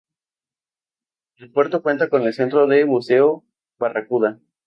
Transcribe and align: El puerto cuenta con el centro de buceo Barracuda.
El 1.37 1.51
puerto 1.51 1.83
cuenta 1.83 2.09
con 2.09 2.23
el 2.23 2.33
centro 2.33 2.65
de 2.65 2.85
buceo 2.85 3.43
Barracuda. 3.77 4.39